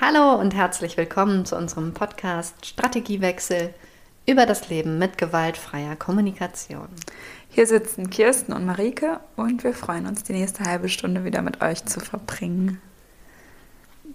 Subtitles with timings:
[0.00, 3.74] Hallo und herzlich willkommen zu unserem Podcast Strategiewechsel
[4.26, 6.86] über das Leben mit gewaltfreier Kommunikation.
[7.48, 11.62] Hier sitzen Kirsten und Marike und wir freuen uns, die nächste halbe Stunde wieder mit
[11.62, 12.80] euch zu verbringen.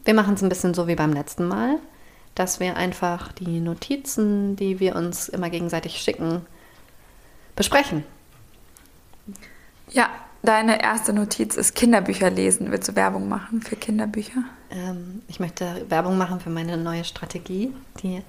[0.05, 1.79] Wir machen es ein bisschen so wie beim letzten Mal,
[2.33, 6.45] dass wir einfach die Notizen, die wir uns immer gegenseitig schicken,
[7.57, 8.05] besprechen.
[9.89, 10.09] Ja,
[10.43, 12.71] deine erste Notiz ist Kinderbücher lesen.
[12.71, 14.43] Willst du Werbung machen für Kinderbücher?
[14.69, 17.73] Ähm, ich möchte Werbung machen für meine neue Strategie,
[18.03, 18.21] die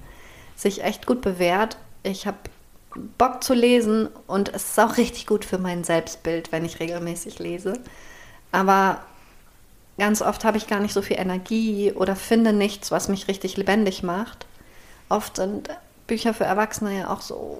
[0.55, 1.77] sich echt gut bewährt.
[2.03, 2.37] Ich habe
[3.17, 7.39] Bock zu lesen und es ist auch richtig gut für mein Selbstbild, wenn ich regelmäßig
[7.39, 7.73] lese.
[8.51, 9.01] Aber
[9.97, 13.57] ganz oft habe ich gar nicht so viel Energie oder finde nichts, was mich richtig
[13.57, 14.45] lebendig macht.
[15.09, 15.69] Oft sind
[16.07, 17.57] Bücher für Erwachsene ja auch so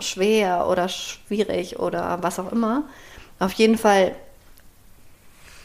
[0.00, 2.84] schwer oder schwierig oder was auch immer.
[3.38, 4.14] Auf jeden Fall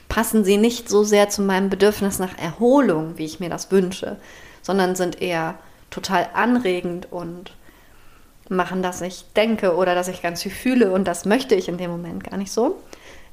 [0.09, 4.18] passen sie nicht so sehr zu meinem Bedürfnis nach Erholung, wie ich mir das wünsche,
[4.62, 5.55] sondern sind eher
[5.90, 7.52] total anregend und
[8.50, 11.78] machen, dass ich denke oder dass ich ganz viel fühle und das möchte ich in
[11.78, 12.78] dem Moment gar nicht so.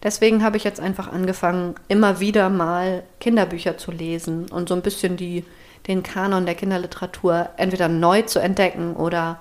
[0.03, 4.83] Deswegen habe ich jetzt einfach angefangen, immer wieder mal Kinderbücher zu lesen und so ein
[4.83, 5.45] bisschen die,
[5.87, 9.41] den Kanon der Kinderliteratur entweder neu zu entdecken oder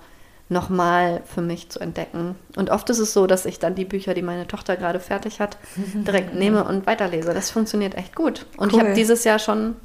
[0.50, 2.36] nochmal für mich zu entdecken.
[2.56, 5.40] Und oft ist es so, dass ich dann die Bücher, die meine Tochter gerade fertig
[5.40, 5.58] hat,
[5.94, 7.34] direkt nehme und weiterlese.
[7.34, 8.48] Das funktioniert echt gut.
[8.58, 8.80] Und cool.
[8.80, 9.76] ich habe dieses Jahr schon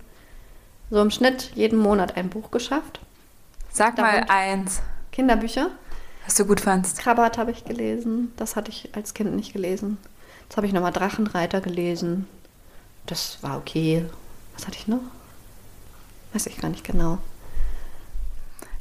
[0.90, 3.00] so im Schnitt jeden Monat ein Buch geschafft.
[3.70, 4.80] Sag Darunter mal eins.
[5.12, 5.70] Kinderbücher.
[6.24, 6.98] Was du gut fandst.
[6.98, 8.32] Krabat habe ich gelesen.
[8.36, 9.98] Das hatte ich als Kind nicht gelesen.
[10.44, 12.26] Jetzt habe ich nochmal Drachenreiter gelesen.
[13.06, 14.04] Das war okay.
[14.54, 15.00] Was hatte ich noch?
[16.32, 17.18] Weiß ich gar nicht genau.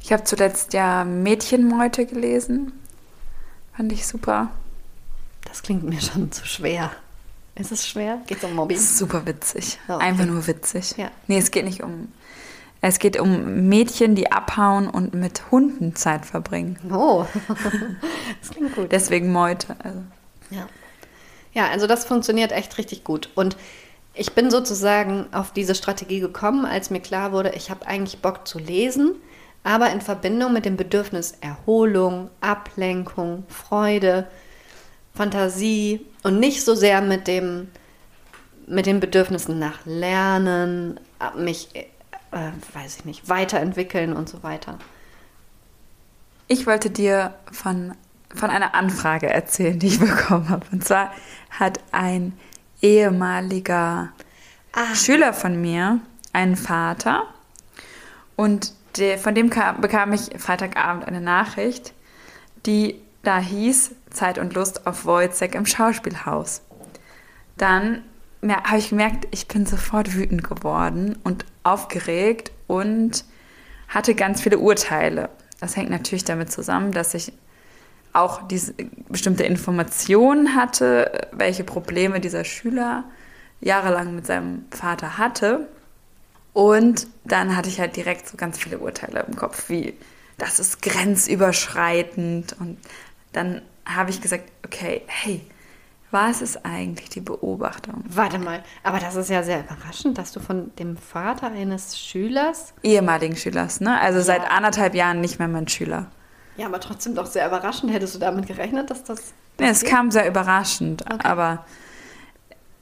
[0.04, 2.72] Ich habe zuletzt ja Mädchenmeute gelesen.
[3.74, 4.50] Fand ich super.
[5.46, 6.90] Das klingt mir schon zu schwer.
[7.54, 8.18] Ist es schwer?
[8.26, 8.78] Geht es um Mobbing?
[8.78, 9.78] Super witzig.
[9.88, 10.04] Oh, okay.
[10.04, 10.94] Einfach nur witzig.
[10.98, 11.10] Ja.
[11.26, 12.12] Nee, es geht nicht um
[12.82, 16.78] es geht um Mädchen, die abhauen und mit Hunden Zeit verbringen.
[16.92, 17.24] Oh,
[18.42, 18.92] das klingt gut.
[18.92, 19.74] Deswegen Meute.
[19.82, 20.00] Also.
[20.50, 20.68] Ja.
[21.54, 23.30] ja, also das funktioniert echt richtig gut.
[23.34, 23.56] Und
[24.12, 28.46] ich bin sozusagen auf diese Strategie gekommen, als mir klar wurde, ich habe eigentlich Bock
[28.46, 29.14] zu lesen,
[29.64, 34.28] aber in Verbindung mit dem Bedürfnis Erholung, Ablenkung, Freude,
[35.14, 37.68] Fantasie und nicht so sehr mit dem
[38.66, 40.98] mit den Bedürfnissen nach Lernen,
[41.36, 44.78] mich äh, weiß ich nicht, weiterentwickeln und so weiter.
[46.48, 47.94] Ich wollte dir von,
[48.34, 50.66] von einer Anfrage erzählen, die ich bekommen habe.
[50.72, 51.12] Und zwar
[51.50, 52.32] hat ein
[52.82, 54.12] ehemaliger
[54.72, 54.94] ah.
[54.94, 56.00] Schüler von mir
[56.32, 57.24] einen Vater
[58.36, 61.92] und der, von dem kam, bekam ich Freitagabend eine Nachricht,
[62.66, 66.62] die da hieß Zeit und Lust auf Wojcek im Schauspielhaus.
[67.56, 68.02] Dann
[68.42, 73.24] ja, habe ich gemerkt, ich bin sofort wütend geworden und aufgeregt und
[73.88, 75.30] hatte ganz viele Urteile.
[75.60, 77.32] Das hängt natürlich damit zusammen, dass ich
[78.12, 78.74] auch diese
[79.08, 83.04] bestimmte Informationen hatte, welche Probleme dieser Schüler
[83.60, 85.68] jahrelang mit seinem Vater hatte.
[86.54, 89.94] Und dann hatte ich halt direkt so ganz viele Urteile im Kopf, wie
[90.38, 92.56] das ist grenzüberschreitend.
[92.58, 92.78] Und
[93.32, 95.42] dann habe ich gesagt, okay, hey,
[96.12, 98.04] was ist eigentlich die Beobachtung?
[98.06, 102.72] Warte mal, aber das ist ja sehr überraschend, dass du von dem Vater eines Schülers.
[102.84, 104.00] Ehemaligen Schülers, ne?
[104.00, 104.24] Also ja.
[104.24, 106.06] seit anderthalb Jahren nicht mehr mein Schüler.
[106.56, 107.92] Ja, aber trotzdem doch sehr überraschend.
[107.92, 109.34] Hättest du damit gerechnet, dass das.
[109.58, 111.18] Ja, es kam sehr überraschend, okay.
[111.24, 111.66] aber.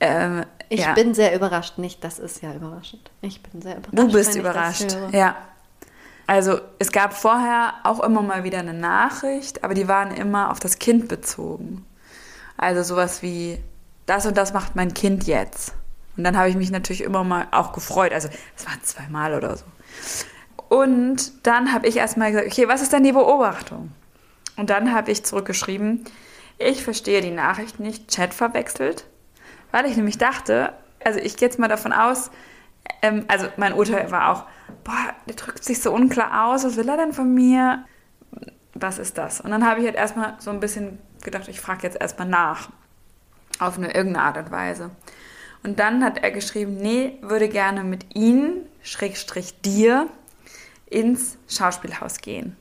[0.02, 0.94] Ähm, ich ja.
[0.94, 3.08] bin sehr überrascht, nicht, das ist ja überraschend.
[3.20, 3.96] Ich bin sehr überrascht.
[3.96, 5.36] Du bist überrascht, ja.
[6.26, 10.58] Also es gab vorher auch immer mal wieder eine Nachricht, aber die waren immer auf
[10.58, 11.86] das Kind bezogen.
[12.56, 13.58] Also sowas wie,
[14.06, 15.74] das und das macht mein Kind jetzt.
[16.16, 18.12] Und dann habe ich mich natürlich immer mal auch gefreut.
[18.12, 19.64] Also es waren zweimal oder so.
[20.68, 23.92] Und dann habe ich erstmal gesagt, okay, was ist denn die Beobachtung?
[24.56, 26.04] Und dann habe ich zurückgeschrieben,
[26.58, 29.04] ich verstehe die Nachricht nicht, Chat verwechselt,
[29.72, 30.72] weil ich nämlich dachte,
[31.04, 32.30] also ich gehe jetzt mal davon aus,
[33.02, 34.44] ähm, also mein Urteil war auch,
[34.84, 37.84] boah, der drückt sich so unklar aus, was will er denn von mir?
[38.74, 39.40] Was ist das?
[39.40, 42.70] Und dann habe ich halt erstmal so ein bisschen gedacht, ich frage jetzt erstmal nach.
[43.58, 44.90] Auf eine irgendeine Art und Weise.
[45.62, 50.08] Und dann hat er geschrieben, nee, würde gerne mit Ihnen, Schrägstrich dir,
[50.86, 52.56] ins Schauspielhaus gehen.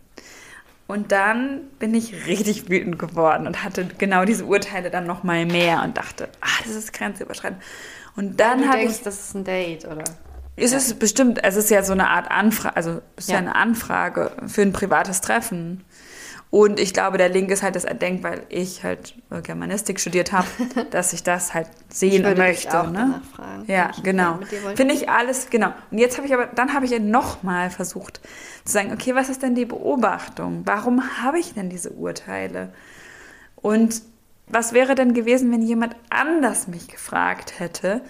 [0.91, 5.45] Und dann bin ich richtig wütend geworden und hatte genau diese Urteile dann noch mal
[5.45, 7.61] mehr und dachte, ah, das ist grenzüberschreitend.
[8.17, 10.03] Und dann habe ich, das ist ein Date, oder?
[10.57, 13.35] Ist es bestimmt, es ist ja so eine Art Anfrage, also ist ja.
[13.35, 15.85] ja eine Anfrage für ein privates Treffen.
[16.51, 20.47] Und ich glaube, der Link ist halt das Erdenkt, weil ich halt Germanistik studiert habe,
[20.91, 22.77] dass ich das halt sehen dich möchte.
[22.77, 23.21] auch ne?
[23.33, 24.37] fragen, ja, ich genau.
[24.75, 25.73] Finde ich alles, genau.
[25.91, 28.19] Und jetzt habe ich aber, dann habe ich ja nochmal versucht
[28.65, 30.63] zu sagen, okay, was ist denn die Beobachtung?
[30.65, 32.73] Warum habe ich denn diese Urteile?
[33.55, 34.01] Und
[34.47, 38.01] was wäre denn gewesen, wenn jemand anders mich gefragt hätte?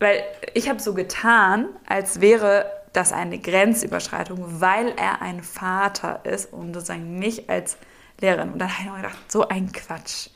[0.00, 0.24] Weil
[0.54, 6.74] ich habe so getan, als wäre das eine Grenzüberschreitung, weil er ein Vater ist und
[6.74, 7.78] sozusagen mich als
[8.20, 8.52] Lehrerin.
[8.52, 10.28] Und dann habe ich mir gedacht, so ein Quatsch.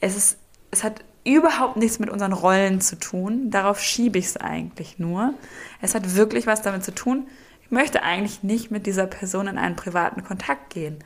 [0.00, 0.38] Es, ist,
[0.70, 3.50] es hat überhaupt nichts mit unseren Rollen zu tun.
[3.50, 5.34] Darauf schiebe ich es eigentlich nur.
[5.80, 7.26] Es hat wirklich was damit zu tun.
[7.62, 10.98] Ich möchte eigentlich nicht mit dieser Person in einen privaten Kontakt gehen.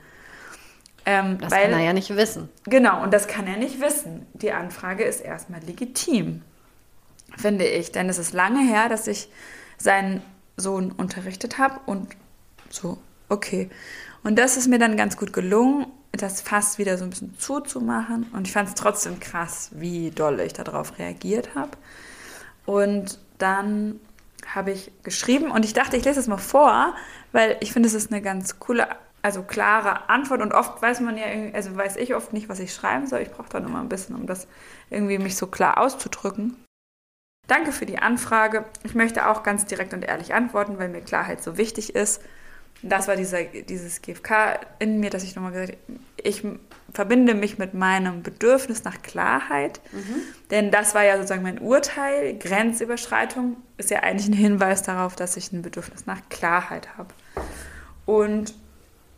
[1.06, 2.50] Ähm, Das weil, kann er ja nicht wissen.
[2.64, 4.26] Genau, und das kann er nicht wissen.
[4.34, 6.42] Die Anfrage ist erstmal legitim,
[7.36, 7.92] finde ich.
[7.92, 9.30] Denn es ist lange her, dass ich
[9.78, 10.22] seinen
[10.60, 12.08] Sohn unterrichtet habe und
[12.68, 12.98] so,
[13.28, 13.70] okay.
[14.22, 18.26] Und das ist mir dann ganz gut gelungen, das fast wieder so ein bisschen zuzumachen.
[18.32, 21.70] Und ich fand es trotzdem krass, wie doll ich darauf reagiert habe.
[22.66, 23.98] Und dann
[24.54, 26.94] habe ich geschrieben und ich dachte, ich lese es mal vor,
[27.32, 28.88] weil ich finde, es ist eine ganz coole,
[29.22, 32.74] also klare Antwort und oft weiß man ja, also weiß ich oft nicht, was ich
[32.74, 33.20] schreiben soll.
[33.20, 34.48] Ich brauche dann immer ein bisschen, um das
[34.88, 36.56] irgendwie mich so klar auszudrücken.
[37.46, 38.64] Danke für die Anfrage.
[38.84, 42.20] Ich möchte auch ganz direkt und ehrlich antworten, weil mir Klarheit so wichtig ist.
[42.82, 46.44] Das war dieser, dieses GFK in mir, dass ich nochmal gesagt habe, ich
[46.94, 49.80] verbinde mich mit meinem Bedürfnis nach Klarheit.
[50.50, 52.38] Denn das war ja sozusagen mein Urteil.
[52.38, 57.12] Grenzüberschreitung ist ja eigentlich ein Hinweis darauf, dass ich ein Bedürfnis nach Klarheit habe.
[58.06, 58.54] Und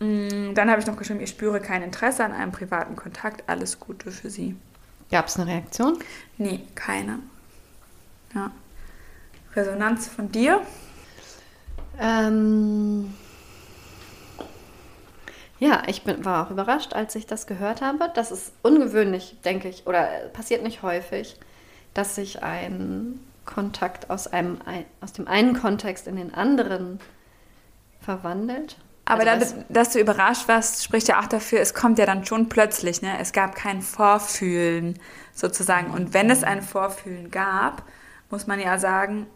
[0.01, 3.45] mh, dann habe ich noch geschrieben, ich spüre kein Interesse an einem privaten Kontakt.
[3.49, 4.57] Alles Gute für Sie.
[5.11, 5.99] Gab es eine Reaktion?
[6.39, 7.21] Nee, keine.
[8.35, 8.51] Ja.
[9.55, 10.61] Resonanz von dir?
[12.01, 13.13] Ähm,
[15.59, 18.11] ja, ich bin, war auch überrascht, als ich das gehört habe.
[18.15, 21.37] Das ist ungewöhnlich, denke ich, oder äh, passiert nicht häufig,
[21.95, 26.99] dass sich ein Kontakt aus, einem, ein- aus dem einen Kontext in den anderen
[28.01, 28.77] verwandelt.
[29.05, 32.25] Aber Also da, dass du überrascht warst, spricht ja auch dafür, es kommt ja dann
[32.25, 33.03] schon plötzlich.
[33.03, 33.19] Ne?
[33.21, 34.99] Es gab kein Vorfühlen
[35.35, 35.91] sozusagen.
[35.91, 37.83] Und wenn es ein Vorfühlen gab,
[38.33, 39.27] muss man ja sagen,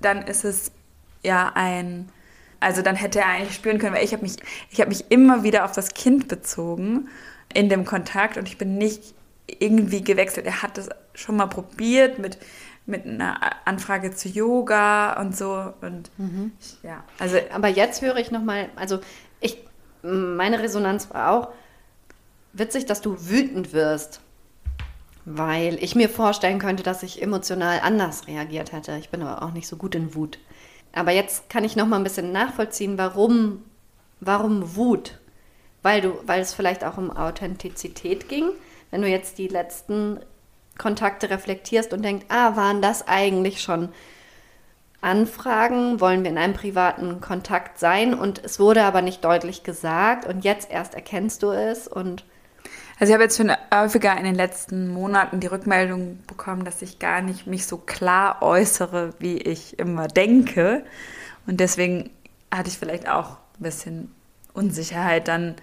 [0.00, 0.72] dann ist es
[1.22, 2.08] ja ein,
[2.58, 4.36] also dann hätte er eigentlich spüren können, weil ich habe mich,
[4.70, 7.08] ich habe mich immer wieder auf das Kind bezogen
[7.52, 9.14] in dem Kontakt und ich bin nicht
[9.46, 10.46] irgendwie gewechselt.
[10.46, 12.38] Er hat das schon mal probiert mit,
[12.86, 16.10] mit einer Anfrage zu Yoga und so und
[16.58, 19.00] ich, ja, also Aber jetzt höre ich nochmal, also
[19.40, 19.58] ich,
[20.02, 21.48] meine Resonanz war auch
[22.54, 24.22] witzig, dass du wütend wirst,
[25.28, 28.96] weil ich mir vorstellen könnte, dass ich emotional anders reagiert hätte.
[28.96, 30.38] Ich bin aber auch nicht so gut in Wut.
[30.92, 33.64] Aber jetzt kann ich nochmal ein bisschen nachvollziehen, warum,
[34.20, 35.18] warum Wut?
[35.82, 38.50] Weil du, weil es vielleicht auch um Authentizität ging.
[38.92, 40.20] Wenn du jetzt die letzten
[40.78, 43.88] Kontakte reflektierst und denkst, ah, waren das eigentlich schon
[45.00, 50.24] Anfragen, wollen wir in einem privaten Kontakt sein und es wurde aber nicht deutlich gesagt
[50.26, 52.24] und jetzt erst erkennst du es und
[52.98, 56.98] Also ich habe jetzt schon häufiger in den letzten Monaten die Rückmeldung bekommen, dass ich
[56.98, 60.82] gar nicht mich so klar äußere, wie ich immer denke.
[61.46, 62.10] Und deswegen
[62.52, 64.14] hatte ich vielleicht auch ein bisschen
[64.54, 65.56] Unsicherheit dann,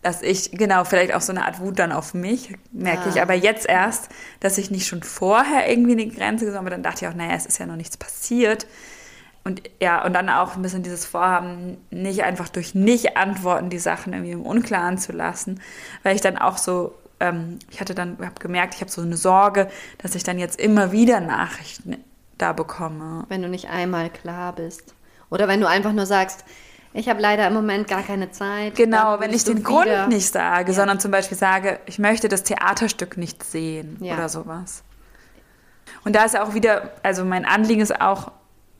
[0.00, 3.22] dass ich, genau, vielleicht auch so eine Art Wut dann auf mich, merke ich Ah.
[3.22, 4.08] aber jetzt erst,
[4.40, 6.70] dass ich nicht schon vorher irgendwie eine Grenze gesetzt habe.
[6.70, 8.66] Dann dachte ich auch, naja, es ist ja noch nichts passiert.
[9.48, 14.12] Und ja, und dann auch ein bisschen dieses Vorhaben, nicht einfach durch Nicht-Antworten die Sachen
[14.12, 15.62] irgendwie im Unklaren zu lassen,
[16.02, 19.16] weil ich dann auch so, ähm, ich hatte dann, habe gemerkt, ich habe so eine
[19.16, 21.96] Sorge, dass ich dann jetzt immer wieder Nachrichten
[22.36, 23.24] da bekomme.
[23.30, 24.94] wenn du nicht einmal klar bist
[25.30, 26.44] oder wenn du einfach nur sagst,
[26.92, 28.74] ich habe leider im Moment gar keine Zeit.
[28.74, 30.76] Genau, wenn ich den Grund wieder- nicht sage, Ja.
[30.76, 34.12] sondern zum Beispiel sage, ich möchte das Theaterstück nicht sehen Ja.
[34.14, 34.84] oder sowas.
[36.04, 38.30] Und da ist auch wieder, also mein Anliegen ist auch,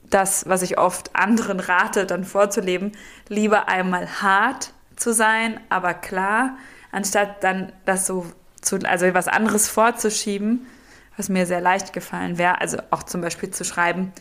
[0.09, 2.93] das, was ich oft anderen rate, dann vorzuleben,
[3.27, 6.57] lieber einmal hart zu sein, aber klar,
[6.91, 8.25] anstatt dann das so
[8.61, 10.67] zu, also was anderes vorzuschieben,
[11.15, 14.13] was mir sehr leicht gefallen wäre, also auch zum Beispiel zu schreiben,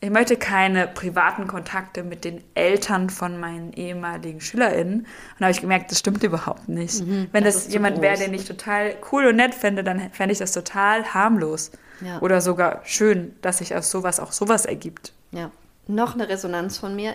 [0.00, 5.00] ich möchte keine privaten Kontakte mit den Eltern von meinen ehemaligen SchülerInnen.
[5.00, 5.06] Und
[5.38, 7.00] da habe ich gemerkt, das stimmt überhaupt nicht.
[7.00, 7.30] Wenn Mhm.
[7.44, 10.38] das das, zu jemand wäre, den ich total cool und nett fände, dann fände ich
[10.38, 11.70] das total harmlos.
[12.02, 12.20] Ja.
[12.20, 15.12] Oder sogar schön, dass sich aus sowas auch sowas ergibt.
[15.32, 15.50] Ja.
[15.86, 17.14] Noch eine Resonanz von mir.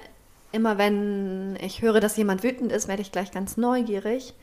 [0.51, 4.33] Immer wenn ich höre, dass jemand wütend ist, werde ich gleich ganz neugierig,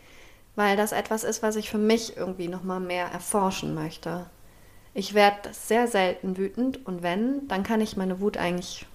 [0.54, 4.26] weil das etwas ist, was ich für mich irgendwie nochmal mehr erforschen möchte.
[4.94, 8.86] Ich werde sehr selten wütend und wenn, dann kann ich meine Wut eigentlich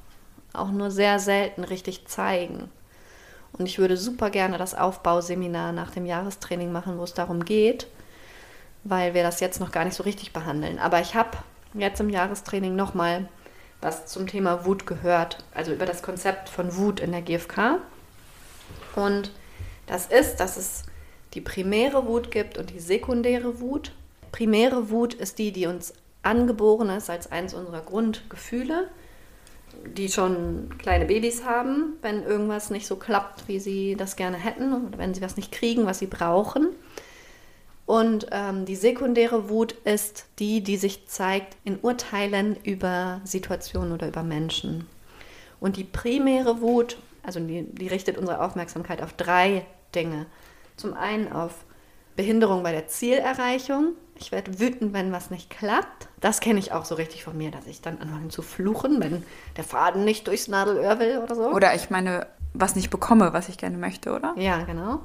[0.54, 2.70] auch nur sehr selten richtig zeigen.
[3.54, 7.88] Und ich würde super gerne das Aufbauseminar nach dem Jahrestraining machen, wo es darum geht,
[8.84, 10.80] weil wir das jetzt noch gar nicht so richtig behandeln.
[10.80, 11.38] Aber ich habe
[11.74, 13.28] jetzt im Jahrestraining nochmal
[13.82, 17.80] was zum Thema Wut gehört, also über das Konzept von Wut in der GfK.
[18.96, 19.32] Und
[19.86, 20.84] das ist, dass es
[21.34, 23.92] die primäre Wut gibt und die sekundäre Wut.
[24.34, 28.90] Primäre Wut ist die, die uns angeboren ist als eines unserer Grundgefühle,
[29.96, 34.88] die schon kleine Babys haben, wenn irgendwas nicht so klappt, wie sie das gerne hätten
[34.88, 36.70] oder wenn sie was nicht kriegen, was sie brauchen.
[37.86, 44.08] Und ähm, die sekundäre Wut ist die, die sich zeigt in Urteilen über Situationen oder
[44.08, 44.88] über Menschen.
[45.60, 50.25] Und die primäre Wut, also die, die richtet unsere Aufmerksamkeit auf drei Dinge.
[50.75, 51.66] Zum einen auf
[52.16, 53.94] Behinderung bei der Zielerreichung.
[54.24, 56.08] Ich werde wütend, wenn was nicht klappt.
[56.22, 59.22] Das kenne ich auch so richtig von mir, dass ich dann anfange zu fluchen, wenn
[59.58, 61.51] der Faden nicht durchs Nadelöhr will oder so.
[61.51, 64.34] Oder ich meine, was nicht bekomme, was ich gerne möchte, oder?
[64.38, 65.01] Ja, genau.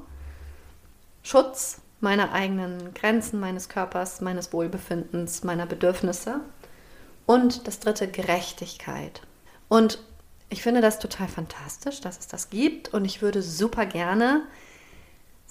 [1.21, 6.39] Schutz meiner eigenen Grenzen, meines Körpers, meines Wohlbefindens, meiner Bedürfnisse.
[7.25, 9.21] Und das dritte, Gerechtigkeit.
[9.67, 10.01] Und
[10.47, 12.93] ich finde das total fantastisch, dass es das gibt.
[12.93, 14.43] Und ich würde super gerne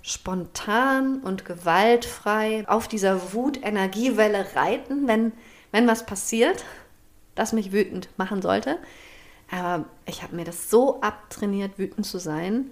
[0.03, 5.33] spontan und gewaltfrei auf dieser Wut-Energiewelle reiten, wenn,
[5.73, 6.65] wenn was passiert,
[7.35, 8.79] das mich wütend machen sollte.
[9.51, 12.71] Aber ich habe mir das so abtrainiert, wütend zu sein,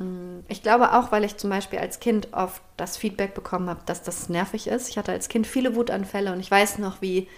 [0.00, 3.80] Mm, ich glaube auch, weil ich zum Beispiel als Kind oft das Feedback bekommen habe,
[3.86, 4.88] dass das nervig ist.
[4.88, 7.28] Ich hatte als Kind viele Wutanfälle und ich weiß noch, wie,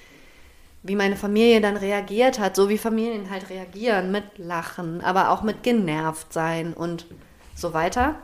[0.83, 5.43] wie meine Familie dann reagiert hat, so wie Familien halt reagieren, mit Lachen, aber auch
[5.43, 7.07] mit genervt sein und
[7.55, 8.17] so weiter.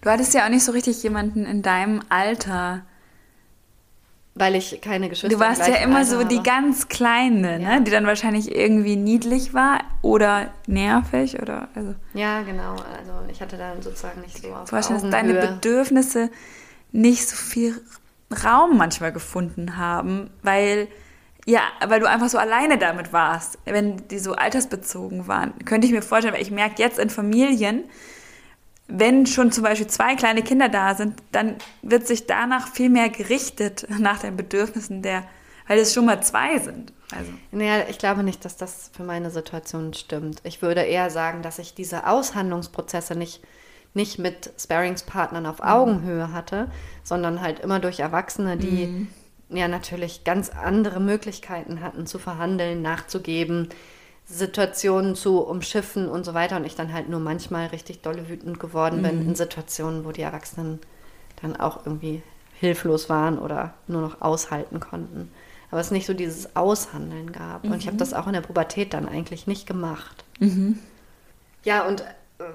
[0.00, 2.82] Du hattest ja auch nicht so richtig jemanden in deinem Alter,
[4.34, 7.74] weil ich keine Geschwister Du warst ja immer Alter so die ganz Kleine, ne?
[7.74, 7.80] Ja.
[7.80, 11.94] die dann wahrscheinlich irgendwie niedlich war oder nervig oder also.
[12.14, 12.72] Ja, genau.
[12.72, 16.30] Also ich hatte dann sozusagen nicht so auf Wahrscheinlich, dass deine Bedürfnisse
[16.92, 17.80] nicht so viel
[18.44, 20.88] Raum manchmal gefunden haben, weil
[21.46, 25.52] ja, weil du einfach so alleine damit warst, wenn die so altersbezogen waren.
[25.64, 27.84] Könnte ich mir vorstellen, weil ich merke jetzt in Familien,
[28.92, 33.08] wenn schon zum Beispiel zwei kleine Kinder da sind, dann wird sich danach viel mehr
[33.08, 35.24] gerichtet nach den Bedürfnissen der,
[35.66, 36.92] weil es schon mal zwei sind.
[37.16, 37.32] Also.
[37.50, 40.40] Naja, ich glaube nicht, dass das für meine Situation stimmt.
[40.44, 43.42] Ich würde eher sagen, dass ich diese Aushandlungsprozesse nicht,
[43.94, 46.70] nicht mit Sparingspartnern auf Augenhöhe hatte,
[47.02, 49.08] sondern halt immer durch Erwachsene, die mhm.
[49.56, 53.70] ja natürlich ganz andere Möglichkeiten hatten zu verhandeln, nachzugeben,
[54.30, 58.60] Situationen zu umschiffen und so weiter und ich dann halt nur manchmal richtig dolle wütend
[58.60, 59.28] geworden bin mhm.
[59.30, 60.78] in Situationen, wo die Erwachsenen
[61.42, 62.22] dann auch irgendwie
[62.54, 65.32] hilflos waren oder nur noch aushalten konnten.
[65.72, 67.64] Aber es nicht so dieses Aushandeln gab.
[67.64, 67.72] Mhm.
[67.72, 68.00] Und ich habe mhm.
[68.00, 70.24] das auch in der Pubertät dann eigentlich nicht gemacht.
[70.38, 70.78] Mhm.
[71.64, 72.04] Ja, und äh,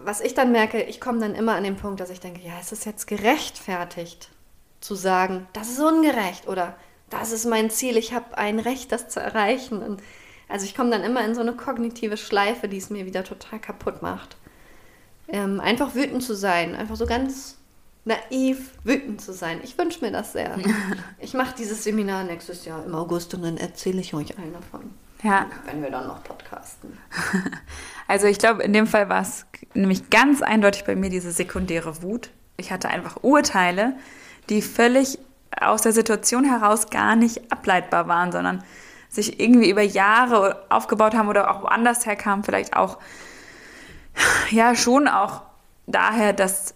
[0.03, 2.57] was ich dann merke, ich komme dann immer an den Punkt, dass ich denke, ja,
[2.59, 4.29] ist es jetzt gerechtfertigt
[4.79, 6.75] zu sagen, das ist ungerecht oder
[7.09, 9.81] das ist mein Ziel, ich habe ein Recht, das zu erreichen.
[9.81, 10.01] Und
[10.47, 13.59] also ich komme dann immer in so eine kognitive Schleife, die es mir wieder total
[13.59, 14.37] kaputt macht.
[15.27, 17.57] Ähm, einfach wütend zu sein, einfach so ganz
[18.05, 19.59] naiv wütend zu sein.
[19.63, 20.57] Ich wünsche mir das sehr.
[21.19, 24.91] Ich mache dieses Seminar nächstes Jahr im August und dann erzähle ich euch allen davon.
[25.23, 25.47] Ja.
[25.65, 26.97] Wenn wir dann noch podcasten.
[28.07, 32.03] Also ich glaube, in dem Fall war es nämlich ganz eindeutig bei mir diese sekundäre
[32.03, 32.29] Wut.
[32.55, 33.95] Ich hatte einfach Urteile,
[34.47, 35.17] die völlig
[35.59, 38.63] aus der Situation heraus gar nicht ableitbar waren, sondern
[39.15, 42.97] sich irgendwie über Jahre aufgebaut haben oder auch woanders herkamen, vielleicht auch,
[44.51, 45.41] ja, schon auch
[45.87, 46.73] daher, dass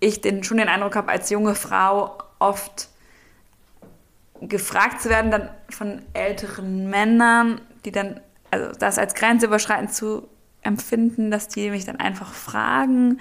[0.00, 2.88] ich den, schon den Eindruck habe, als junge Frau oft
[4.40, 10.28] gefragt zu werden dann von älteren Männern, die dann, also das als grenzüberschreitend zu
[10.62, 13.20] empfinden, dass die mich dann einfach fragen.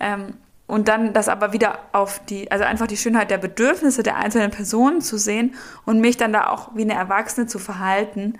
[0.00, 0.34] Ähm,
[0.68, 4.52] und dann das aber wieder auf die, also einfach die Schönheit der Bedürfnisse der einzelnen
[4.52, 5.54] Personen zu sehen
[5.86, 8.38] und mich dann da auch wie eine Erwachsene zu verhalten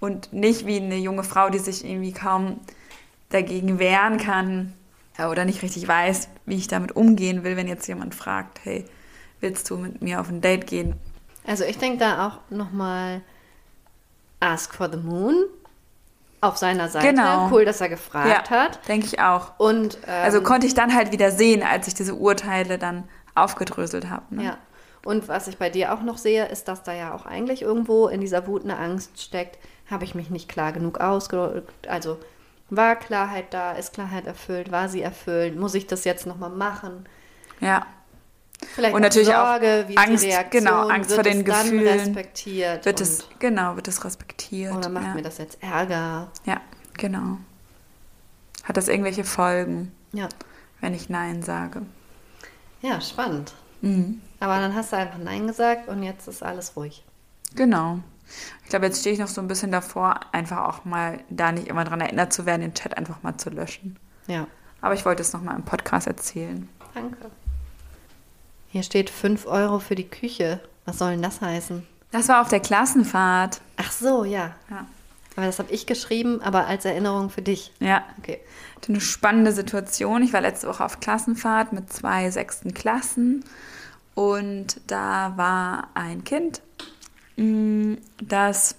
[0.00, 2.60] und nicht wie eine junge Frau, die sich irgendwie kaum
[3.30, 4.74] dagegen wehren kann
[5.18, 8.84] oder nicht richtig weiß, wie ich damit umgehen will, wenn jetzt jemand fragt, hey,
[9.40, 10.94] willst du mit mir auf ein Date gehen?
[11.46, 13.22] Also ich denke da auch nochmal
[14.40, 15.44] Ask for the Moon
[16.40, 17.08] auf seiner Seite.
[17.08, 17.50] Genau.
[17.50, 18.86] Cool, dass er gefragt ja, hat.
[18.88, 19.52] Denke ich auch.
[19.58, 23.04] Und ähm, also konnte ich dann halt wieder sehen, als ich diese Urteile dann
[23.34, 24.34] aufgedröselt habe.
[24.34, 24.44] Ne?
[24.44, 24.58] Ja.
[25.04, 28.08] Und was ich bei dir auch noch sehe, ist, dass da ja auch eigentlich irgendwo
[28.08, 29.58] in dieser Wut eine Angst steckt.
[29.90, 31.88] Habe ich mich nicht klar genug ausgedrückt?
[31.88, 32.18] Also
[32.70, 33.72] war Klarheit da?
[33.72, 34.70] Ist Klarheit erfüllt?
[34.70, 35.56] War sie erfüllt?
[35.56, 37.06] Muss ich das jetzt nochmal machen?
[37.60, 37.86] Ja.
[38.74, 41.86] Vielleicht und natürlich Sorge, auch Angst, genau, Angst vor den Gefühlen.
[41.86, 42.84] respektiert.
[42.84, 44.74] Wird es, genau, wird es respektiert.
[44.74, 45.14] Oder macht ja.
[45.14, 46.28] mir das jetzt Ärger?
[46.44, 46.60] Ja,
[46.96, 47.38] genau.
[48.64, 50.28] Hat das irgendwelche Folgen, Ja.
[50.80, 51.82] wenn ich Nein sage?
[52.82, 53.54] Ja, spannend.
[53.80, 54.20] Mhm.
[54.40, 57.04] Aber dann hast du einfach Nein gesagt und jetzt ist alles ruhig.
[57.54, 58.00] Genau.
[58.64, 61.68] Ich glaube, jetzt stehe ich noch so ein bisschen davor, einfach auch mal da nicht
[61.68, 63.96] immer dran erinnert zu werden, den Chat einfach mal zu löschen.
[64.26, 64.46] Ja.
[64.80, 66.68] Aber ich wollte es nochmal im Podcast erzählen.
[66.94, 67.30] Danke.
[68.68, 70.60] Hier steht 5 Euro für die Küche.
[70.84, 71.86] Was soll denn das heißen?
[72.10, 73.60] Das war auf der Klassenfahrt.
[73.76, 74.54] Ach so, ja.
[74.70, 74.86] Ja.
[75.36, 77.72] Aber das habe ich geschrieben, aber als Erinnerung für dich.
[77.80, 78.04] Ja.
[78.18, 78.40] Okay.
[78.76, 80.22] hatte eine spannende Situation.
[80.22, 83.44] Ich war letzte Woche auf Klassenfahrt mit zwei sechsten Klassen
[84.18, 86.60] und da war ein Kind,
[87.36, 88.74] mm, das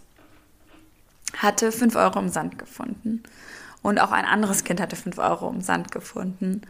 [1.37, 3.23] hatte 5 Euro im Sand gefunden.
[3.81, 6.63] Und auch ein anderes Kind hatte 5 Euro im Sand gefunden.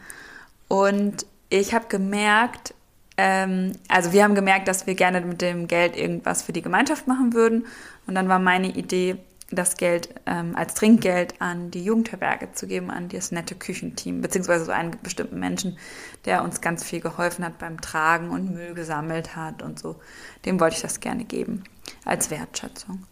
[0.67, 2.75] Und ich habe gemerkt,
[3.21, 7.05] ähm, also wir haben gemerkt, dass wir gerne mit dem Geld irgendwas für die Gemeinschaft
[7.05, 7.67] machen würden.
[8.07, 9.17] Und dann war meine Idee,
[9.51, 14.63] das Geld ähm, als Trinkgeld an die Jugendherberge zu geben, an das nette Küchenteam, beziehungsweise
[14.63, 15.77] so einen bestimmten Menschen,
[16.23, 19.99] der uns ganz viel geholfen hat beim Tragen und Müll gesammelt hat und so.
[20.45, 21.65] Dem wollte ich das gerne geben,
[22.05, 23.03] als Wertschätzung.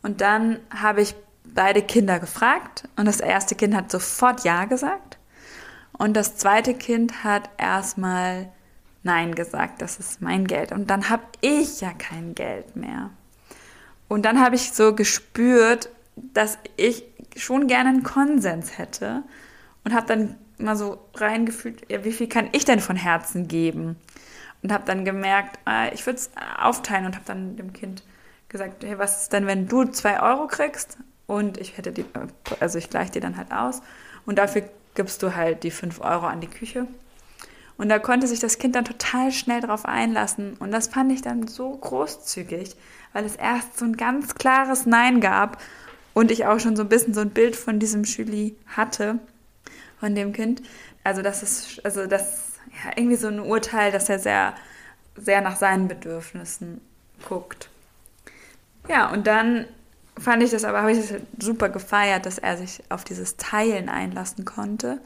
[0.00, 5.18] Und dann habe ich beide Kinder gefragt und das erste Kind hat sofort Ja gesagt
[5.92, 8.48] und das zweite Kind hat erstmal
[9.04, 10.72] Nein gesagt, das ist mein Geld.
[10.72, 13.10] Und dann habe ich ja kein Geld mehr.
[14.08, 17.04] Und dann habe ich so gespürt, dass ich
[17.36, 19.22] schon gerne einen Konsens hätte
[19.84, 23.96] und habe dann mal so reingefühlt, ja, wie viel kann ich denn von Herzen geben?
[24.62, 28.02] Und habe dann gemerkt, äh, ich würde es aufteilen und habe dann dem Kind
[28.48, 30.96] gesagt, hey, was ist denn, wenn du zwei Euro kriegst
[31.26, 32.04] und ich hätte die,
[32.60, 33.82] also ich gleiche dir dann halt aus
[34.24, 34.62] und dafür
[34.94, 36.86] gibst du halt die fünf Euro an die Küche.
[37.76, 40.56] Und da konnte sich das Kind dann total schnell drauf einlassen.
[40.58, 42.76] Und das fand ich dann so großzügig,
[43.12, 45.60] weil es erst so ein ganz klares Nein gab
[46.12, 49.18] und ich auch schon so ein bisschen so ein Bild von diesem Schüli hatte,
[49.98, 50.62] von dem Kind.
[51.02, 52.52] Also das ist, also das,
[52.84, 54.54] ja, irgendwie so ein Urteil, dass er sehr,
[55.16, 56.80] sehr nach seinen Bedürfnissen
[57.28, 57.68] guckt.
[58.88, 59.66] Ja, und dann
[60.18, 63.88] fand ich das aber, habe ich das super gefeiert, dass er sich auf dieses Teilen
[63.88, 65.00] einlassen konnte.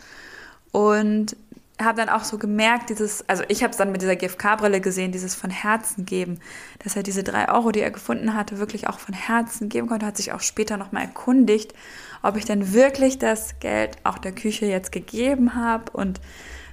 [0.72, 1.36] Und
[1.80, 5.12] habe dann auch so gemerkt, dieses, also ich habe es dann mit dieser GFK-Brille gesehen,
[5.12, 6.40] dieses von Herzen geben,
[6.82, 10.06] dass er diese drei Euro, die er gefunden hatte, wirklich auch von Herzen geben konnte,
[10.06, 11.74] hat sich auch später nochmal erkundigt,
[12.22, 16.20] ob ich denn wirklich das Geld auch der Küche jetzt gegeben habe und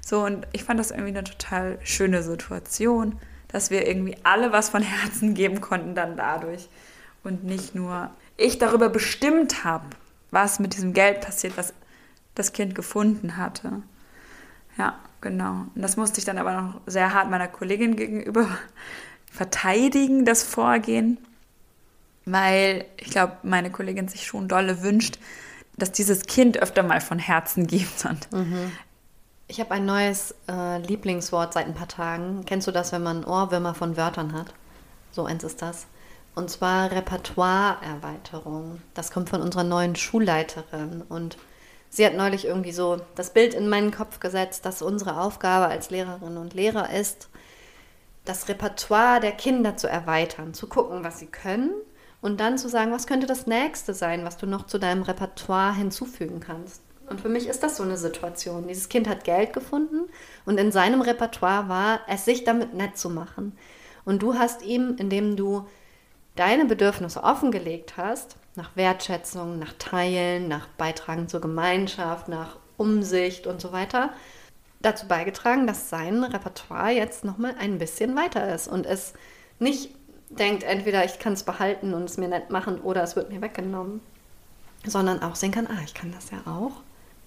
[0.02, 0.24] so.
[0.24, 4.82] Und ich fand das irgendwie eine total schöne Situation, dass wir irgendwie alle was von
[4.82, 6.68] Herzen geben konnten dann dadurch
[7.24, 9.86] und nicht nur ich darüber bestimmt habe,
[10.32, 11.74] was mit diesem Geld passiert, was
[12.34, 13.82] das Kind gefunden hatte.
[14.78, 15.66] Ja, genau.
[15.74, 18.48] Und das musste ich dann aber noch sehr hart meiner Kollegin gegenüber
[19.32, 21.18] verteidigen, das Vorgehen,
[22.26, 25.20] weil ich glaube, meine Kollegin sich schon dolle wünscht,
[25.78, 28.06] dass dieses Kind öfter mal von Herzen gibt.
[28.10, 28.28] Und
[29.48, 32.44] Ich habe ein neues äh, Lieblingswort seit ein paar Tagen.
[32.46, 34.54] Kennst du das, wenn man Ohrwürmer von Wörtern hat?
[35.12, 35.88] So eins ist das.
[36.34, 38.82] Und zwar Repertoireerweiterung.
[38.94, 41.02] Das kommt von unserer neuen Schulleiterin.
[41.08, 41.38] Und
[41.90, 45.90] sie hat neulich irgendwie so das Bild in meinen Kopf gesetzt, dass unsere Aufgabe als
[45.90, 47.30] Lehrerinnen und Lehrer ist,
[48.26, 51.72] das Repertoire der Kinder zu erweitern, zu gucken, was sie können
[52.22, 55.76] und dann zu sagen, was könnte das nächste sein, was du noch zu deinem Repertoire
[55.76, 56.82] hinzufügen kannst.
[57.08, 58.68] Und für mich ist das so eine Situation.
[58.68, 60.10] Dieses Kind hat Geld gefunden
[60.46, 63.56] und in seinem Repertoire war es, sich damit nett zu machen.
[64.06, 65.68] Und du hast ihm, indem du
[66.36, 73.62] deine Bedürfnisse offengelegt hast, nach Wertschätzung, nach Teilen, nach Beitragen zur Gemeinschaft, nach Umsicht und
[73.62, 74.12] so weiter,
[74.82, 79.14] dazu beigetragen, dass sein Repertoire jetzt nochmal ein bisschen weiter ist und es
[79.60, 79.90] nicht
[80.30, 83.42] denkt, entweder ich kann es behalten und es mir nett machen oder es wird mir
[83.42, 84.02] weggenommen,
[84.86, 86.82] sondern auch sehen kann, ah, ich kann das ja auch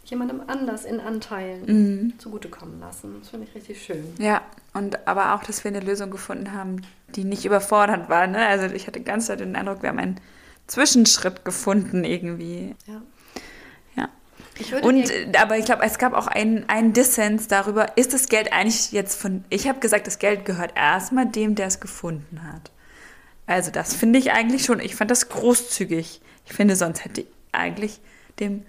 [0.04, 2.18] jemandem anders in Anteilen Mhm.
[2.18, 3.16] zugutekommen lassen.
[3.20, 4.14] Das finde ich richtig schön.
[4.18, 4.40] Ja,
[4.72, 6.82] und aber auch, dass wir eine Lösung gefunden haben,
[7.16, 8.26] die nicht überfordert war.
[8.26, 8.46] Ne?
[8.46, 10.20] Also ich hatte ganz den Eindruck, wir haben einen
[10.66, 12.74] Zwischenschritt gefunden irgendwie.
[12.86, 13.02] Ja.
[14.58, 18.28] Ich Und äh, aber ich glaube, es gab auch einen, einen Dissens darüber, ist das
[18.28, 19.44] Geld eigentlich jetzt von.
[19.50, 22.72] Ich habe gesagt, das Geld gehört erstmal dem, der es gefunden hat.
[23.46, 24.80] Also das finde ich eigentlich schon.
[24.80, 26.20] Ich fand das großzügig.
[26.44, 28.00] Ich finde, sonst hätte eigentlich
[28.40, 28.64] dem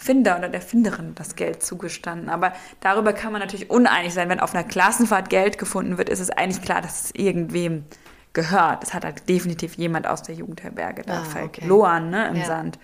[0.00, 2.28] Finder oder der Finderin das Geld zugestanden.
[2.30, 4.28] Aber darüber kann man natürlich uneinig sein.
[4.28, 7.84] Wenn auf einer Klassenfahrt Geld gefunden wird, ist es eigentlich klar, dass es irgendwem
[8.32, 8.84] gehört.
[8.84, 11.60] Es hat halt definitiv jemand aus der Jugendherberge da Ah, okay.
[11.62, 12.44] verloren, ne, im Ja.
[12.44, 12.78] Sand.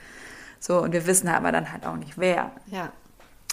[0.59, 2.51] So, und wir wissen aber dann halt auch nicht, wer.
[2.67, 2.91] ja.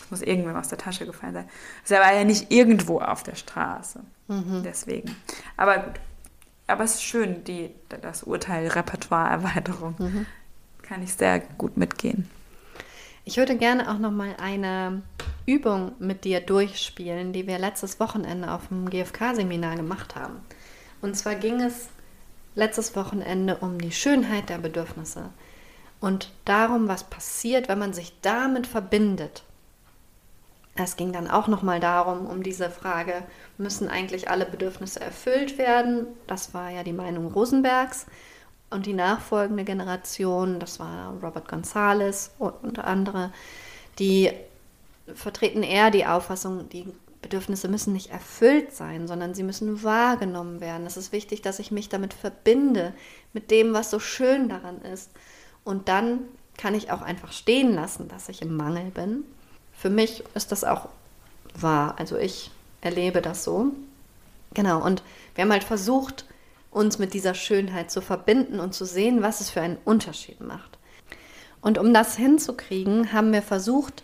[0.04, 1.50] Es muss irgendwem aus der Tasche gefallen sein.
[1.86, 4.02] Es war ja nicht irgendwo auf der Straße.
[4.28, 4.62] Mhm.
[4.64, 5.16] Deswegen.
[5.56, 6.00] Aber gut.
[6.68, 7.70] Aber es ist schön, die,
[8.02, 9.96] das Urteil Repertoireerweiterung.
[10.00, 10.26] Mhm.
[10.82, 12.30] Kann ich sehr gut mitgehen.
[13.24, 15.04] Ich würde gerne auch noch mal eine
[15.46, 20.42] Übung mit dir durchspielen, die wir letztes Wochenende auf dem GFK-Seminar gemacht haben.
[21.02, 21.90] Und zwar ging es
[22.56, 25.30] letztes Wochenende um die Schönheit der Bedürfnisse
[26.00, 29.44] und darum, was passiert, wenn man sich damit verbindet.
[30.76, 33.24] Es ging dann auch noch mal darum, um diese Frage,
[33.58, 36.08] müssen eigentlich alle Bedürfnisse erfüllt werden?
[36.28, 38.08] Das war ja die Meinung Rosenbergs.
[38.72, 43.32] Und die nachfolgende Generation, das war Robert Gonzales und andere,
[44.00, 44.32] die
[45.14, 46.88] vertreten eher die Auffassung, die
[47.22, 50.88] Bedürfnisse müssen nicht erfüllt sein, sondern sie müssen wahrgenommen werden.
[50.88, 52.94] Es ist wichtig, dass ich mich damit verbinde,
[53.34, 55.12] mit dem, was so schön daran ist.
[55.64, 56.20] Und dann
[56.58, 59.24] kann ich auch einfach stehen lassen, dass ich im Mangel bin.
[59.74, 60.90] Für mich ist das auch
[61.54, 61.96] wahr.
[62.00, 63.68] Also ich erlebe das so.
[64.54, 65.04] Genau, und
[65.36, 66.26] wir haben halt versucht,
[66.72, 70.80] uns mit dieser Schönheit zu verbinden und zu sehen, was es für einen Unterschied macht.
[71.62, 74.04] Und um das hinzukriegen, haben wir versucht,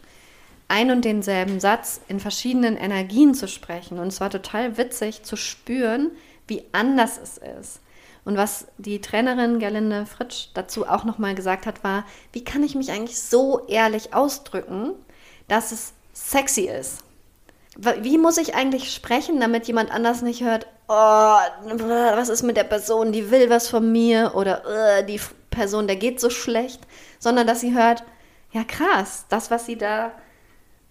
[0.67, 3.99] ein und denselben Satz in verschiedenen Energien zu sprechen.
[3.99, 6.12] Und es war total witzig zu spüren,
[6.47, 7.80] wie anders es ist.
[8.25, 12.03] Und was die Trainerin Gerlinde Fritsch dazu auch nochmal gesagt hat, war,
[12.34, 14.91] wie kann ich mich eigentlich so ehrlich ausdrücken,
[15.47, 16.99] dass es sexy ist?
[18.01, 22.63] Wie muss ich eigentlich sprechen, damit jemand anders nicht hört, oh, was ist mit der
[22.63, 25.19] Person, die will was von mir oder oh, die
[25.50, 26.82] Person, der geht so schlecht,
[27.19, 28.04] sondern dass sie hört,
[28.52, 30.12] ja krass, das, was sie da,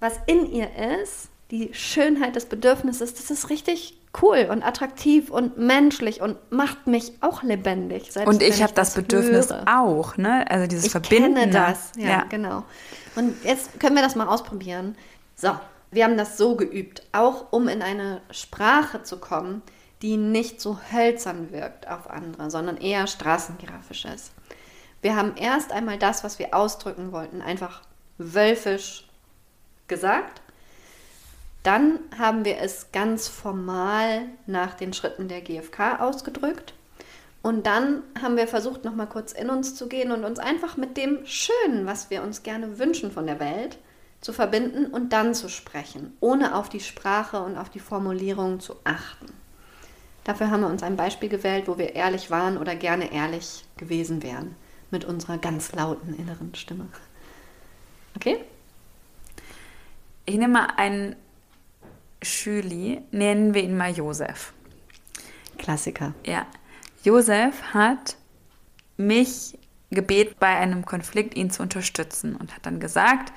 [0.01, 0.69] was in ihr
[1.03, 6.87] ist, die Schönheit des Bedürfnisses, das ist richtig cool und attraktiv und menschlich und macht
[6.87, 8.11] mich auch lebendig.
[8.25, 9.65] und ich habe das, Bedürfnis höre.
[9.67, 10.45] auch, ne?
[10.51, 11.37] Also dieses ich Verbinden.
[11.37, 12.65] Ich kenne das, ja, ja, genau.
[13.15, 14.97] Und jetzt können wir das mal ausprobieren.
[15.35, 15.51] So,
[15.91, 19.63] wir haben das so geübt, auch um in eine Sprache zu kommen,
[20.03, 24.33] die nicht so hölzern wirkt auf andere, sondern eher straßengirafisch ist.
[25.03, 27.83] Wir haben erst einmal das, was wir ausdrücken wollten, einfach
[28.19, 29.07] wölfisch
[29.89, 30.41] gesagt.
[31.63, 36.75] Dann haben wir es ganz formal nach den Schritten der GfK ausgedrückt.
[37.43, 40.77] Und dann haben wir versucht, noch mal kurz in uns zu gehen und uns einfach
[40.77, 43.79] mit dem Schönen, was wir uns gerne wünschen von der Welt,
[44.21, 48.75] zu verbinden und dann zu sprechen, ohne auf die Sprache und auf die Formulierung zu
[48.83, 49.27] achten.
[50.27, 54.25] Dafür haben wir uns ein Beispiel gewählt, wo wir ehrlich waren oder gerne ehrlich gewesen
[54.25, 54.57] wären
[54.91, 56.89] mit unserer ganz lauten inneren Stimme.
[58.17, 58.39] Okay?
[60.25, 61.15] Ich nehme mal einen
[62.23, 64.53] Schüli, nennen wir ihn mal Josef.
[65.59, 66.13] Klassiker.
[66.25, 66.45] Ja.
[67.05, 68.17] Josef hat
[68.97, 69.57] mich
[69.91, 73.33] gebeten, bei einem Konflikt ihn zu unterstützen und hat dann gesagt,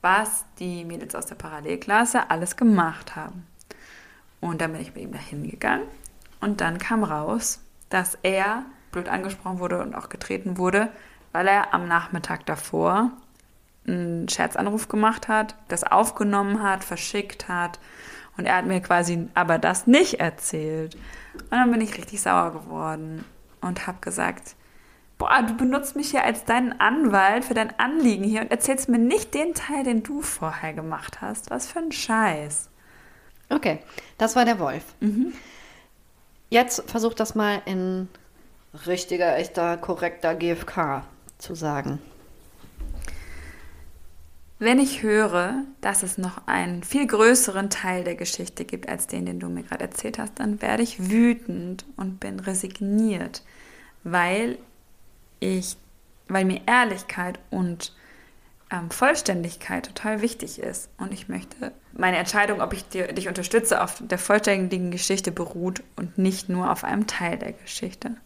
[0.00, 3.46] was die Mädels aus der Parallelklasse alles gemacht haben.
[4.40, 5.86] Und dann bin ich mit ihm dahin gegangen
[6.40, 10.88] und dann kam raus, dass er blöd angesprochen wurde und auch getreten wurde,
[11.32, 13.12] weil er am Nachmittag davor
[13.86, 17.78] einen Scherzanruf gemacht hat, das aufgenommen hat, verschickt hat.
[18.36, 20.96] Und er hat mir quasi aber das nicht erzählt.
[21.34, 23.24] Und dann bin ich richtig sauer geworden
[23.60, 24.56] und habe gesagt,
[25.18, 28.98] boah, du benutzt mich hier als deinen Anwalt für dein Anliegen hier und erzählst mir
[28.98, 31.50] nicht den Teil, den du vorher gemacht hast.
[31.50, 32.68] Was für ein Scheiß.
[33.48, 33.78] Okay,
[34.18, 34.84] das war der Wolf.
[35.00, 35.32] Mhm.
[36.56, 38.08] Jetzt versuch das mal in
[38.86, 41.02] richtiger, echter, korrekter GFK
[41.36, 41.98] zu sagen.
[44.58, 49.26] Wenn ich höre, dass es noch einen viel größeren Teil der Geschichte gibt als den,
[49.26, 53.42] den du mir gerade erzählt hast, dann werde ich wütend und bin resigniert,
[54.02, 54.56] weil
[55.40, 55.76] ich,
[56.28, 57.92] weil mir Ehrlichkeit und
[58.70, 60.88] ähm, Vollständigkeit total wichtig ist.
[60.98, 65.82] Und ich möchte, meine Entscheidung, ob ich dir, dich unterstütze, auf der vollständigen Geschichte beruht
[65.96, 68.16] und nicht nur auf einem Teil der Geschichte.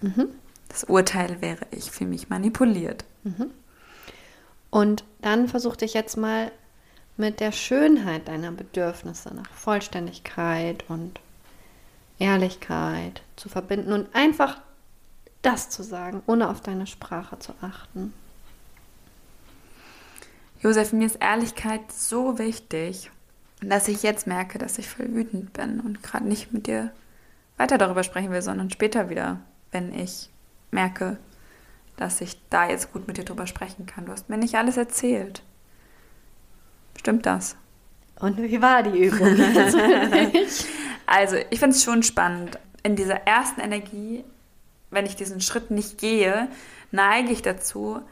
[0.00, 0.28] Mhm.
[0.68, 3.04] Das Urteil wäre, ich fühle mich manipuliert.
[3.22, 3.50] Mhm.
[4.70, 6.50] Und dann versuch dich jetzt mal
[7.16, 11.20] mit der Schönheit deiner Bedürfnisse nach Vollständigkeit und
[12.18, 14.58] Ehrlichkeit zu verbinden und einfach
[15.42, 18.12] das zu sagen, ohne auf deine Sprache zu achten.
[20.64, 23.10] Josef, mir ist Ehrlichkeit so wichtig,
[23.60, 26.90] dass ich jetzt merke, dass ich voll wütend bin und gerade nicht mit dir
[27.58, 29.40] weiter darüber sprechen will, sondern später wieder,
[29.72, 30.30] wenn ich
[30.70, 31.18] merke,
[31.98, 34.06] dass ich da jetzt gut mit dir drüber sprechen kann.
[34.06, 35.42] Du hast mir nicht alles erzählt.
[36.98, 37.56] Stimmt das?
[38.18, 39.36] Und wie war die Übung?
[41.06, 42.58] also, ich finde es schon spannend.
[42.82, 44.24] In dieser ersten Energie,
[44.90, 46.48] wenn ich diesen Schritt nicht gehe,
[46.90, 48.04] neige ich dazu, da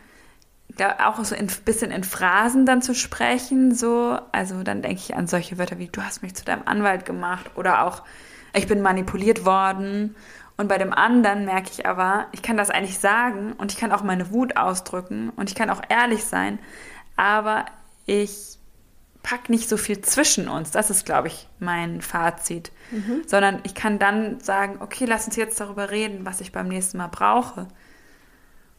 [0.98, 3.74] auch so ein bisschen in Phrasen dann zu sprechen.
[3.74, 4.18] So.
[4.32, 7.50] Also dann denke ich an solche Wörter wie, du hast mich zu deinem Anwalt gemacht
[7.56, 8.02] oder auch,
[8.54, 10.14] ich bin manipuliert worden
[10.56, 13.92] und bei dem anderen merke ich aber, ich kann das eigentlich sagen und ich kann
[13.92, 16.58] auch meine Wut ausdrücken und ich kann auch ehrlich sein,
[17.16, 17.64] aber
[18.04, 18.58] ich
[19.22, 20.70] pack nicht so viel zwischen uns.
[20.72, 22.72] Das ist, glaube ich, mein Fazit.
[22.90, 23.22] Mhm.
[23.26, 26.98] Sondern ich kann dann sagen, okay, lass uns jetzt darüber reden, was ich beim nächsten
[26.98, 27.68] Mal brauche.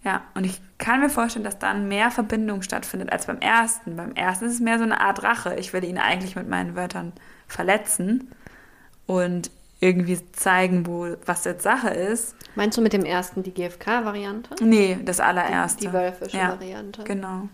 [0.04, 3.96] Ja, und ich kann mir vorstellen, dass dann mehr Verbindung stattfindet als beim ersten.
[3.96, 5.56] Beim ersten ist es mehr so eine Art Rache.
[5.56, 7.14] Ich will ihn eigentlich mit meinen Wörtern
[7.48, 8.30] verletzen
[9.06, 12.36] und irgendwie zeigen, wo, was jetzt Sache ist.
[12.56, 14.56] Meinst du mit dem ersten die GFK-Variante?
[14.64, 15.82] Nee, das allererste.
[15.82, 17.04] Die, die wölfische ja, Variante.
[17.04, 17.50] Genau.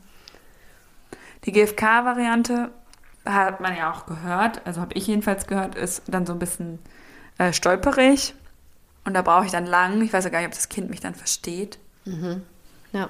[1.45, 2.71] Die GFK-Variante
[3.25, 6.79] hat man ja auch gehört, also habe ich jedenfalls gehört, ist dann so ein bisschen
[7.37, 8.33] äh, stolperig.
[9.05, 10.01] Und da brauche ich dann lang.
[10.01, 11.79] Ich weiß ja gar nicht, ob das Kind mich dann versteht.
[12.09, 12.43] Mhm.
[12.93, 13.09] Ja.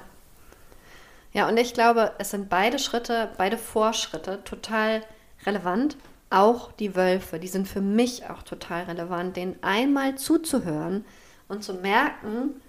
[1.32, 5.02] Ja, und ich glaube, es sind beide Schritte, beide Vorschritte total
[5.46, 5.96] relevant.
[6.28, 11.04] Auch die Wölfe, die sind für mich auch total relevant, denen einmal zuzuhören
[11.48, 12.60] und zu merken,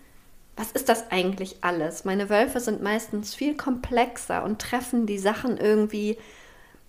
[0.55, 2.05] was ist das eigentlich alles?
[2.05, 6.17] Meine Wölfe sind meistens viel komplexer und treffen die Sachen irgendwie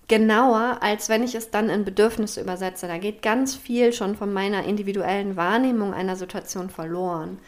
[0.08, 2.86] genauer, als wenn ich es dann in Bedürfnisse übersetze.
[2.86, 7.38] Da geht ganz viel schon von meiner individuellen Wahrnehmung einer Situation verloren.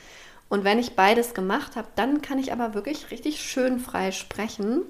[0.48, 4.82] Und wenn ich beides gemacht habe, dann kann ich aber wirklich richtig schön frei sprechen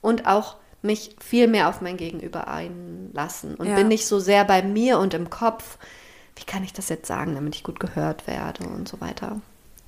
[0.00, 3.74] und auch mich viel mehr auf mein Gegenüber einlassen und ja.
[3.74, 5.78] bin nicht so sehr bei mir und im Kopf,
[6.36, 9.40] wie kann ich das jetzt sagen, damit ich gut gehört werde und so weiter.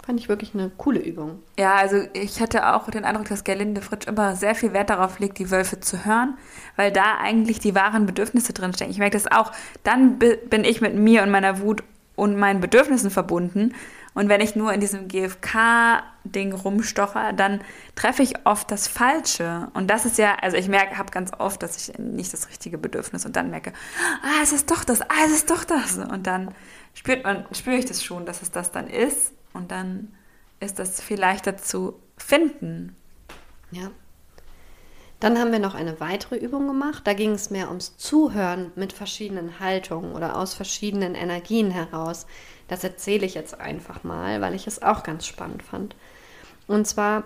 [0.04, 1.42] Fand ich wirklich eine coole Übung.
[1.58, 5.18] Ja, also ich hatte auch den Eindruck, dass Gerlinde Fritsch immer sehr viel Wert darauf
[5.18, 6.38] legt, die Wölfe zu hören,
[6.76, 8.90] weil da eigentlich die wahren Bedürfnisse drinstecken.
[8.90, 9.52] Ich merke das auch.
[9.84, 11.84] Dann bin ich mit mir und meiner Wut
[12.16, 13.74] und meinen Bedürfnissen verbunden.
[14.20, 17.62] Und wenn ich nur in diesem GFK-Ding rumstoche, dann
[17.94, 19.68] treffe ich oft das Falsche.
[19.72, 22.76] Und das ist ja, also ich merke, habe ganz oft, dass ich nicht das richtige
[22.76, 23.72] Bedürfnis und dann merke,
[24.22, 25.96] ah, es ist doch das, ah, es ist doch das.
[25.96, 26.54] Und dann
[26.92, 29.32] spürt man, spüre ich das schon, dass es das dann ist.
[29.54, 30.14] Und dann
[30.60, 32.94] ist das viel leichter zu finden.
[33.70, 33.90] Ja.
[35.20, 37.02] Dann haben wir noch eine weitere Übung gemacht.
[37.06, 42.26] Da ging es mehr ums Zuhören mit verschiedenen Haltungen oder aus verschiedenen Energien heraus.
[42.68, 45.94] Das erzähle ich jetzt einfach mal, weil ich es auch ganz spannend fand.
[46.66, 47.24] Und zwar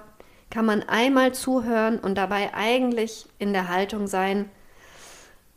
[0.50, 4.50] kann man einmal zuhören und dabei eigentlich in der Haltung sein,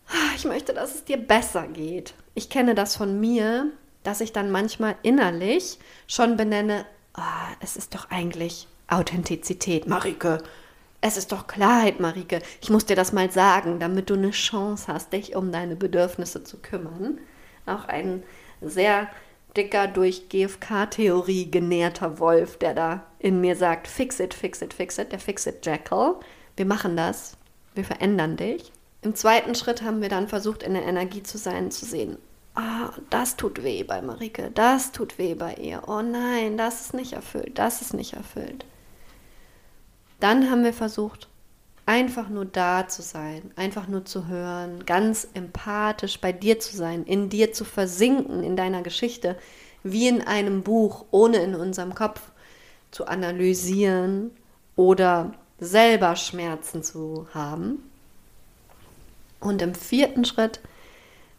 [0.10, 2.14] ah, ich möchte, dass es dir besser geht.
[2.36, 3.72] Ich kenne das von mir,
[4.04, 6.86] dass ich dann manchmal innerlich schon benenne,
[7.18, 10.44] oh, es ist doch eigentlich Authentizität, Marike.
[11.08, 12.42] Es ist doch Klarheit, Marike.
[12.60, 16.44] Ich muss dir das mal sagen, damit du eine Chance hast, dich um deine Bedürfnisse
[16.44, 17.20] zu kümmern.
[17.66, 18.24] Auch ein
[18.60, 19.08] sehr
[19.56, 24.98] dicker, durch GFK-Theorie genährter Wolf, der da in mir sagt, fix it, fix it, fix
[24.98, 26.16] it, der fix it Jackal.
[26.58, 27.38] Wir machen das.
[27.74, 28.74] Wir verändern dich.
[29.02, 32.18] Im zweiten Schritt haben wir dann versucht, in der Energie zu sein, zu sehen,
[32.56, 36.94] ah, das tut weh bei Marike, das tut weh bei ihr, oh nein, das ist
[36.94, 38.66] nicht erfüllt, das ist nicht erfüllt.
[40.20, 41.28] Dann haben wir versucht,
[41.86, 47.04] einfach nur da zu sein, einfach nur zu hören, ganz empathisch bei dir zu sein,
[47.06, 49.38] in dir zu versinken, in deiner Geschichte,
[49.84, 52.22] wie in einem Buch, ohne in unserem Kopf
[52.92, 54.32] zu analysieren
[54.76, 57.90] oder selber Schmerzen zu haben.
[59.40, 60.60] Und im vierten Schritt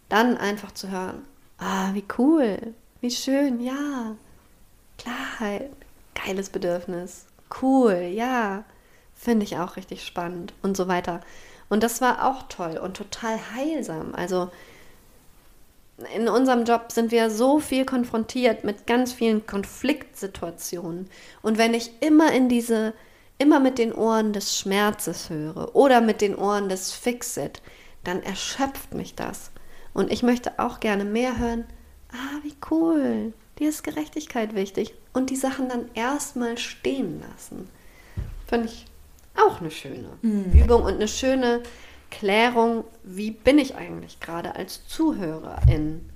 [0.09, 1.27] dann einfach zu hören,
[1.59, 4.17] ah, wie cool, wie schön, ja,
[4.97, 5.71] Klarheit,
[6.15, 7.28] geiles Bedürfnis,
[7.63, 8.65] cool, ja,
[9.15, 11.21] finde ich auch richtig spannend und so weiter.
[11.69, 14.15] Und das war auch toll und total heilsam.
[14.15, 14.51] Also
[16.15, 21.11] in unserem Job sind wir so viel konfrontiert mit ganz vielen Konfliktsituationen.
[21.43, 22.95] Und wenn ich immer in diese,
[23.39, 27.61] immer mit den Ohren des Schmerzes höre oder mit den Ohren des Fixit,
[28.05, 29.51] dann erschöpft mich das.
[29.93, 31.65] Und ich möchte auch gerne mehr hören,
[32.13, 34.95] ah, wie cool, dir ist Gerechtigkeit wichtig.
[35.19, 37.69] Und die Sachen dann erstmal stehen lassen.
[38.47, 38.87] Finde ich
[39.37, 40.53] auch eine schöne mhm.
[40.53, 41.65] Übung und eine schöne
[42.13, 46.09] Klärung, wie bin ich eigentlich gerade als Zuhörerin?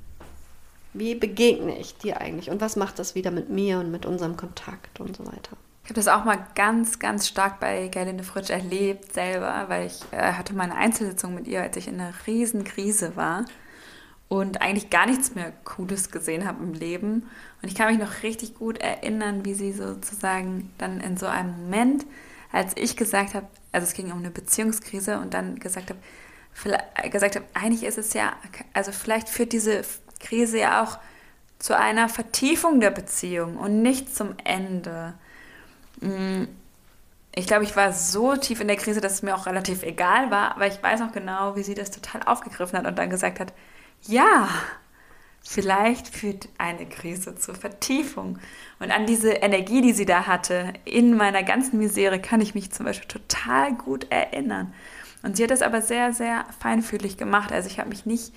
[0.95, 2.49] Wie begegne ich dir eigentlich?
[2.49, 5.57] Und was macht das wieder mit mir und mit unserem Kontakt und so weiter?
[5.83, 10.01] Ich habe das auch mal ganz, ganz stark bei Gerlinde Fritsch erlebt selber, weil ich
[10.13, 13.47] äh, hatte meine Einzelsitzung mit ihr, als ich in einer riesen Krise war
[14.29, 17.29] und eigentlich gar nichts mehr Cooles gesehen habe im Leben.
[17.63, 21.63] Und ich kann mich noch richtig gut erinnern, wie sie sozusagen dann in so einem
[21.63, 22.05] Moment,
[22.51, 26.01] als ich gesagt habe, also es ging um eine Beziehungskrise und dann gesagt habe,
[27.11, 28.35] gesagt habe, eigentlich ist es ja,
[28.75, 29.83] also vielleicht führt diese
[30.21, 30.99] Krise ja auch
[31.59, 35.15] zu einer Vertiefung der Beziehung und nicht zum Ende.
[36.01, 36.45] Mm,
[37.35, 40.31] ich glaube, ich war so tief in der Krise, dass es mir auch relativ egal
[40.31, 43.41] war, aber ich weiß noch genau, wie sie das total aufgegriffen hat und dann gesagt
[43.41, 43.53] hat,
[44.03, 44.49] ja,
[45.45, 48.39] Vielleicht führt eine Krise zur Vertiefung.
[48.79, 52.71] Und an diese Energie, die sie da hatte, in meiner ganzen Misere, kann ich mich
[52.73, 54.73] zum Beispiel total gut erinnern.
[55.23, 57.53] Und sie hat das aber sehr, sehr feinfühlig gemacht.
[57.53, 58.33] Also ich habe mich nicht,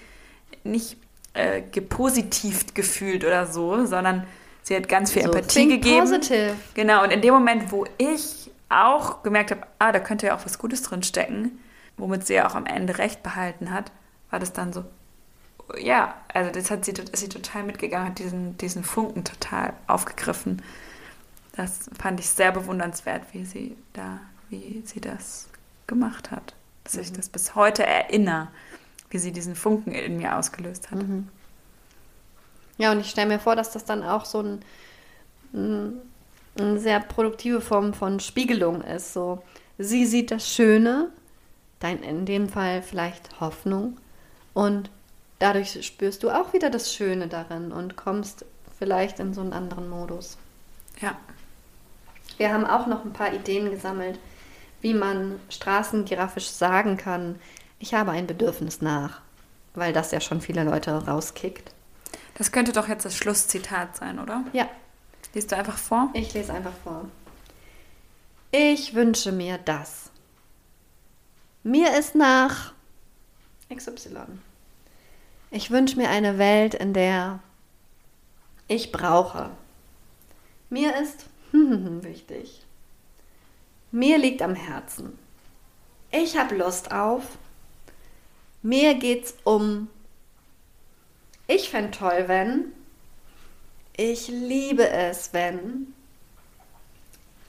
[0.64, 0.98] nicht
[1.34, 4.26] äh, gepositivt gefühlt oder so, sondern
[4.64, 6.02] sie hat ganz viel so, Empathie gegeben.
[6.02, 6.54] Positive.
[6.74, 10.46] Genau, und in dem Moment, wo ich auch gemerkt habe, ah, da könnte ja auch
[10.46, 11.60] was Gutes drin stecken,
[11.98, 13.92] womit sie ja auch am Ende recht behalten hat,
[14.30, 14.86] war das dann so,
[15.78, 20.62] ja, also das hat sie, ist sie total mitgegangen, hat diesen, diesen Funken total aufgegriffen.
[21.56, 25.48] Das fand ich sehr bewundernswert, wie sie da, wie sie das
[25.88, 26.54] gemacht hat.
[26.84, 27.02] Dass mhm.
[27.02, 28.50] ich das bis heute erinnere,
[29.10, 31.00] wie sie diesen Funken in mir ausgelöst hat.
[31.00, 31.30] Mhm.
[32.78, 34.60] Ja, und ich stelle mir vor, dass das dann auch so ein,
[35.54, 35.94] ein,
[36.60, 39.14] eine sehr produktive Form von Spiegelung ist.
[39.14, 39.42] So,
[39.78, 41.10] sie sieht das Schöne,
[41.80, 43.98] dein, in dem Fall vielleicht Hoffnung,
[44.54, 44.90] und
[45.40, 48.46] dadurch spürst du auch wieder das Schöne darin und kommst
[48.78, 50.38] vielleicht in so einen anderen Modus.
[51.02, 51.18] Ja.
[52.38, 54.20] Wir haben auch noch ein paar Ideen gesammelt,
[54.82, 57.40] wie man straßengiraffisch sagen kann,
[57.80, 59.22] ich habe ein Bedürfnis nach,
[59.74, 61.74] weil das ja schon viele Leute rauskickt.
[62.38, 64.44] Das könnte doch jetzt das Schlusszitat sein, oder?
[64.54, 64.70] Ja.
[65.34, 66.10] Liest du einfach vor?
[66.14, 67.06] Ich lese einfach vor.
[68.52, 70.10] Ich wünsche mir das.
[71.64, 72.74] Mir ist nach
[73.74, 74.40] XY.
[75.56, 77.40] Ich wünsche mir eine Welt, in der
[78.68, 79.52] ich brauche.
[80.70, 82.62] Mir ist wichtig.
[83.90, 85.18] Mir liegt am Herzen.
[86.12, 87.24] Ich habe Lust auf.
[88.64, 89.88] Mir geht's um.
[91.48, 92.74] Ich fände toll, wenn.
[93.96, 95.94] Ich liebe es, wenn.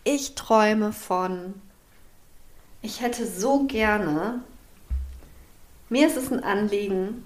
[0.05, 1.61] Ich träume von.
[2.83, 4.45] Ich hätte so gerne.
[5.89, 7.25] Mir ist es ein Anliegen,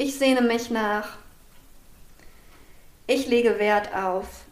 [0.00, 1.18] ich sehne mich nach.
[3.06, 4.46] Ich lege Wert auf.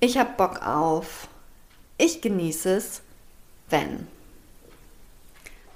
[0.00, 1.28] Ich habe Bock auf.
[1.98, 3.02] Ich genieße es,
[3.70, 4.08] wenn.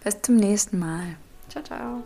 [0.02, 1.16] Bis zum nächsten Mal.
[1.48, 2.02] Ciao, ciao.